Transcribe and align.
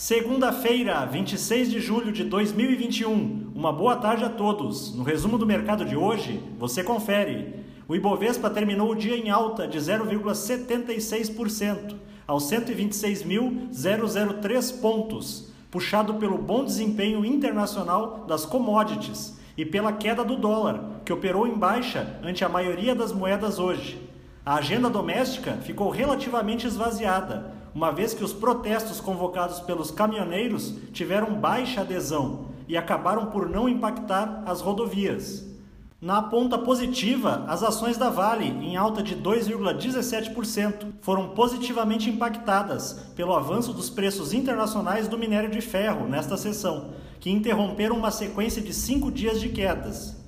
Segunda-feira, 0.00 1.04
26 1.04 1.70
de 1.70 1.78
julho 1.78 2.10
de 2.10 2.24
2021. 2.24 3.52
Uma 3.54 3.70
boa 3.70 3.96
tarde 3.96 4.24
a 4.24 4.30
todos. 4.30 4.94
No 4.94 5.02
resumo 5.02 5.36
do 5.36 5.44
mercado 5.44 5.84
de 5.84 5.94
hoje, 5.94 6.42
você 6.58 6.82
confere. 6.82 7.66
O 7.86 7.94
Ibovespa 7.94 8.48
terminou 8.48 8.92
o 8.92 8.94
dia 8.94 9.14
em 9.14 9.28
alta 9.28 9.68
de 9.68 9.78
0,76%, 9.78 11.96
aos 12.26 12.44
126.003 12.44 14.80
pontos, 14.80 15.52
puxado 15.70 16.14
pelo 16.14 16.38
bom 16.38 16.64
desempenho 16.64 17.22
internacional 17.22 18.24
das 18.26 18.46
commodities 18.46 19.38
e 19.54 19.66
pela 19.66 19.92
queda 19.92 20.24
do 20.24 20.36
dólar, 20.36 21.02
que 21.04 21.12
operou 21.12 21.46
em 21.46 21.58
baixa 21.58 22.18
ante 22.22 22.42
a 22.42 22.48
maioria 22.48 22.94
das 22.94 23.12
moedas 23.12 23.58
hoje. 23.58 24.00
A 24.46 24.54
agenda 24.54 24.88
doméstica 24.88 25.58
ficou 25.62 25.90
relativamente 25.90 26.66
esvaziada, 26.66 27.59
uma 27.74 27.90
vez 27.90 28.14
que 28.14 28.24
os 28.24 28.32
protestos 28.32 29.00
convocados 29.00 29.60
pelos 29.60 29.90
caminhoneiros 29.90 30.74
tiveram 30.92 31.34
baixa 31.34 31.80
adesão 31.82 32.46
e 32.68 32.76
acabaram 32.76 33.26
por 33.26 33.48
não 33.48 33.68
impactar 33.68 34.42
as 34.46 34.60
rodovias. 34.60 35.48
Na 36.00 36.22
ponta 36.22 36.56
positiva, 36.56 37.44
as 37.46 37.62
ações 37.62 37.98
da 37.98 38.08
Vale, 38.08 38.46
em 38.46 38.74
alta 38.74 39.02
de 39.02 39.14
2,17%, 39.14 40.86
foram 41.02 41.28
positivamente 41.30 42.08
impactadas 42.08 42.94
pelo 43.14 43.34
avanço 43.34 43.74
dos 43.74 43.90
preços 43.90 44.32
internacionais 44.32 45.08
do 45.08 45.18
minério 45.18 45.50
de 45.50 45.60
ferro 45.60 46.08
nesta 46.08 46.38
sessão, 46.38 46.92
que 47.20 47.30
interromperam 47.30 47.96
uma 47.96 48.10
sequência 48.10 48.62
de 48.62 48.72
cinco 48.72 49.12
dias 49.12 49.40
de 49.40 49.50
quedas. 49.50 50.19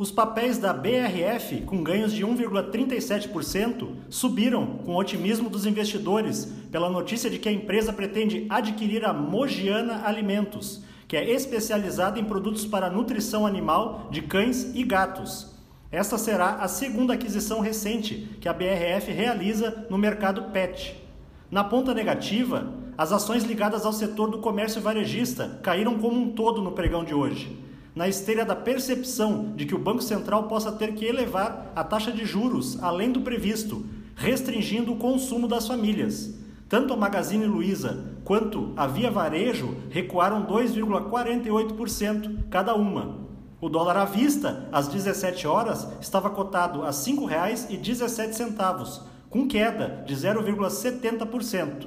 Os 0.00 0.10
papéis 0.10 0.56
da 0.56 0.72
BRF, 0.72 1.60
com 1.66 1.82
ganhos 1.82 2.10
de 2.10 2.24
1,37%, 2.24 3.86
subiram 4.08 4.78
com 4.78 4.96
otimismo 4.96 5.50
dos 5.50 5.66
investidores 5.66 6.46
pela 6.72 6.88
notícia 6.88 7.28
de 7.28 7.38
que 7.38 7.50
a 7.50 7.52
empresa 7.52 7.92
pretende 7.92 8.46
adquirir 8.48 9.04
a 9.04 9.12
Mogiana 9.12 10.06
Alimentos, 10.06 10.82
que 11.06 11.18
é 11.18 11.30
especializada 11.30 12.18
em 12.18 12.24
produtos 12.24 12.64
para 12.64 12.88
nutrição 12.88 13.46
animal 13.46 14.08
de 14.10 14.22
cães 14.22 14.74
e 14.74 14.82
gatos. 14.84 15.54
Esta 15.92 16.16
será 16.16 16.54
a 16.54 16.66
segunda 16.66 17.12
aquisição 17.12 17.60
recente 17.60 18.38
que 18.40 18.48
a 18.48 18.54
BRF 18.54 19.12
realiza 19.12 19.86
no 19.90 19.98
mercado 19.98 20.44
pet. 20.44 20.96
Na 21.50 21.62
ponta 21.62 21.92
negativa, 21.92 22.72
as 22.96 23.12
ações 23.12 23.44
ligadas 23.44 23.84
ao 23.84 23.92
setor 23.92 24.30
do 24.30 24.38
comércio 24.38 24.80
varejista 24.80 25.60
caíram 25.62 25.98
como 25.98 26.18
um 26.18 26.30
todo 26.30 26.62
no 26.62 26.72
pregão 26.72 27.04
de 27.04 27.12
hoje 27.12 27.68
na 28.00 28.08
esteira 28.08 28.44
da 28.46 28.56
percepção 28.56 29.52
de 29.54 29.66
que 29.66 29.74
o 29.74 29.78
Banco 29.78 30.00
Central 30.00 30.44
possa 30.44 30.72
ter 30.72 30.94
que 30.94 31.04
elevar 31.04 31.70
a 31.76 31.84
taxa 31.84 32.10
de 32.10 32.24
juros 32.24 32.82
além 32.82 33.12
do 33.12 33.20
previsto, 33.20 33.84
restringindo 34.16 34.90
o 34.90 34.96
consumo 34.96 35.46
das 35.46 35.68
famílias. 35.68 36.34
Tanto 36.66 36.94
a 36.94 36.96
Magazine 36.96 37.44
Luiza 37.44 38.16
quanto 38.24 38.72
a 38.74 38.86
Via 38.86 39.10
Varejo 39.10 39.76
recuaram 39.90 40.46
2,48% 40.46 42.44
cada 42.48 42.74
uma. 42.74 43.18
O 43.60 43.68
dólar 43.68 43.98
à 43.98 44.06
vista, 44.06 44.66
às 44.72 44.88
17 44.88 45.46
horas, 45.46 45.86
estava 46.00 46.30
cotado 46.30 46.80
a 46.80 46.86
R$ 46.86 46.92
5,17, 46.92 49.02
com 49.28 49.46
queda 49.46 50.02
de 50.06 50.16
0,70%. 50.16 51.86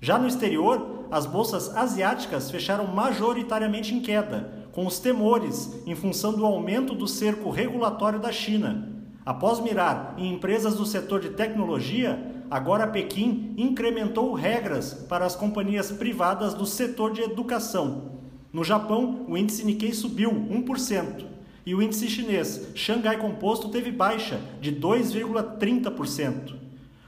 Já 0.00 0.18
no 0.18 0.26
exterior, 0.26 1.04
as 1.10 1.26
bolsas 1.26 1.76
asiáticas 1.76 2.50
fecharam 2.50 2.86
majoritariamente 2.86 3.94
em 3.94 4.00
queda, 4.00 4.61
com 4.72 4.86
os 4.86 4.98
temores 4.98 5.70
em 5.86 5.94
função 5.94 6.32
do 6.32 6.44
aumento 6.44 6.94
do 6.94 7.06
cerco 7.06 7.50
regulatório 7.50 8.18
da 8.18 8.32
China. 8.32 8.88
Após 9.24 9.60
mirar 9.60 10.14
em 10.18 10.32
empresas 10.32 10.74
do 10.74 10.84
setor 10.84 11.20
de 11.20 11.30
tecnologia, 11.30 12.44
agora 12.50 12.88
Pequim 12.88 13.54
incrementou 13.56 14.32
regras 14.32 14.94
para 14.94 15.24
as 15.24 15.36
companhias 15.36 15.92
privadas 15.92 16.54
do 16.54 16.66
setor 16.66 17.12
de 17.12 17.20
educação. 17.20 18.12
No 18.52 18.64
Japão, 18.64 19.24
o 19.28 19.36
índice 19.36 19.64
Nikkei 19.64 19.92
subiu 19.92 20.30
1% 20.30 21.26
e 21.64 21.74
o 21.74 21.80
índice 21.80 22.08
chinês 22.08 22.68
Xangai 22.74 23.16
Composto 23.18 23.68
teve 23.68 23.92
baixa 23.92 24.40
de 24.60 24.72
2,30%. 24.72 26.54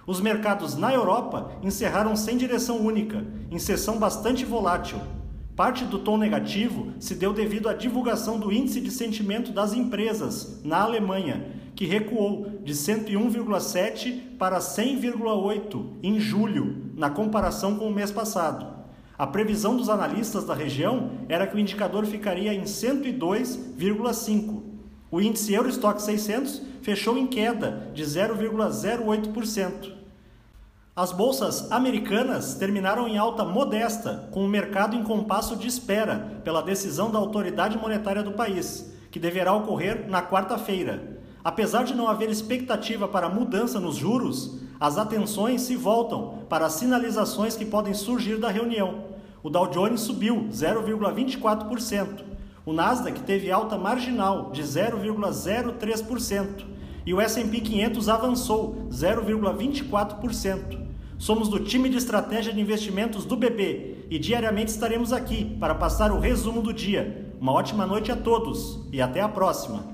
Os 0.06 0.21
mercados 0.21 0.77
na 0.77 0.93
Europa 0.93 1.50
encerraram 1.62 2.15
sem 2.15 2.37
direção 2.37 2.78
única, 2.78 3.25
em 3.50 3.59
sessão 3.59 3.99
bastante 3.99 4.44
volátil. 4.44 5.00
Parte 5.56 5.84
do 5.84 6.00
tom 6.00 6.19
negativo 6.19 6.88
se 6.98 7.15
deu 7.15 7.32
devido 7.32 7.69
à 7.69 7.75
divulgação 7.75 8.41
do 8.41 8.53
índice 8.53 8.81
de 8.81 8.91
sentimento 8.91 9.53
das 9.53 9.72
empresas 9.72 10.60
na 10.65 10.81
Alemanha, 10.81 11.47
que 11.76 11.84
recuou 11.84 12.59
de 12.65 12.72
101,7 12.72 14.37
para 14.37 14.59
100,8 14.59 15.84
em 16.03 16.19
julho, 16.19 16.91
na 16.97 17.09
comparação 17.09 17.76
com 17.76 17.87
o 17.87 17.94
mês 17.94 18.10
passado. 18.10 18.66
A 19.16 19.28
previsão 19.28 19.76
dos 19.76 19.88
analistas 19.88 20.44
da 20.44 20.54
região 20.54 21.12
era 21.28 21.47
que 21.47 21.54
o 21.54 21.60
indicador 21.60 22.04
ficaria 22.04 22.53
em 22.53 22.64
102,5. 22.64 24.60
O 25.09 25.20
índice 25.20 25.54
Eurostock 25.54 26.03
600 26.03 26.62
fechou 26.82 27.16
em 27.16 27.28
queda 27.28 27.93
de 27.94 28.03
0,08%. 28.03 30.03
As 30.97 31.10
bolsas 31.10 31.72
americanas 31.72 32.55
terminaram 32.55 33.09
em 33.09 33.19
alta 33.19 33.44
modesta, 33.44 34.28
com 34.31 34.44
o 34.44 34.49
mercado 34.49 34.94
em 34.94 35.03
compasso 35.03 35.56
de 35.56 35.66
espera 35.66 36.41
pela 36.44 36.62
decisão 36.62 37.10
da 37.10 37.19
autoridade 37.19 37.77
monetária 37.77 38.22
do 38.22 38.31
país, 38.31 38.94
que 39.10 39.19
deverá 39.19 39.53
ocorrer 39.53 40.09
na 40.09 40.22
quarta-feira. 40.22 41.19
Apesar 41.43 41.82
de 41.82 41.97
não 41.97 42.06
haver 42.06 42.31
expectativa 42.31 43.09
para 43.09 43.28
mudança 43.28 43.81
nos 43.81 43.97
juros, 43.97 44.60
as 44.78 44.97
atenções 44.97 45.62
se 45.62 45.75
voltam 45.75 46.44
para 46.49 46.66
as 46.66 46.75
sinalizações 46.75 47.56
que 47.56 47.65
podem 47.65 47.93
surgir 47.93 48.37
da 48.37 48.49
reunião. 48.49 49.06
O 49.43 49.50
Dow 49.50 49.66
Jones 49.66 50.00
subiu 50.00 50.47
0,24%, 50.53 52.22
o 52.65 52.72
Nasdaq 52.72 53.19
teve 53.22 53.50
alta 53.50 53.76
marginal 53.76 54.53
de 54.53 54.62
0,03% 54.62 56.74
e 57.06 57.12
o 57.12 57.20
S&P 57.20 57.60
500 57.60 58.09
avançou 58.09 58.88
0,24%. 58.91 60.84
Somos 61.19 61.48
do 61.48 61.60
time 61.60 61.88
de 61.88 61.97
estratégia 61.97 62.53
de 62.53 62.60
investimentos 62.60 63.25
do 63.25 63.37
BB 63.37 64.06
e 64.10 64.19
diariamente 64.19 64.70
estaremos 64.70 65.12
aqui 65.12 65.56
para 65.60 65.75
passar 65.75 66.10
o 66.10 66.19
resumo 66.19 66.60
do 66.60 66.72
dia. 66.72 67.32
Uma 67.41 67.53
ótima 67.53 67.87
noite 67.87 68.10
a 68.10 68.16
todos 68.16 68.87
e 68.93 69.00
até 69.00 69.20
a 69.20 69.28
próxima. 69.28 69.94